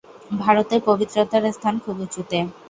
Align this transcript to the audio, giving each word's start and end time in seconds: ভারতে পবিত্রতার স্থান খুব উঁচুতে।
ভারতে 0.39 0.75
পবিত্রতার 0.87 1.43
স্থান 1.55 1.75
খুব 1.83 1.95
উঁচুতে। 1.99 2.37